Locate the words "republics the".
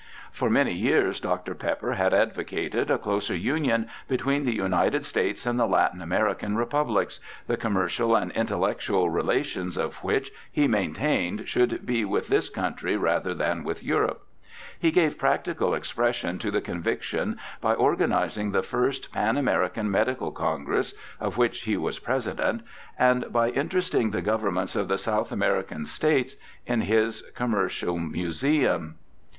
6.57-7.55